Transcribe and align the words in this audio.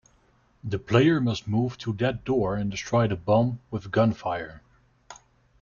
The 0.63 0.79
player 0.79 1.21
must 1.21 1.47
move 1.47 1.77
to 1.77 1.93
that 1.93 2.25
door 2.25 2.55
and 2.55 2.71
destroy 2.71 3.07
the 3.07 3.15
bomb 3.15 3.59
with 3.69 3.91
gunfire. 3.91 4.63